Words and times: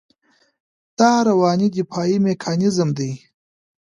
دا 0.97 1.11
رواني 1.27 1.67
دفاعي 1.77 2.17
میکانیزم 2.25 2.89
دی. 2.97 3.11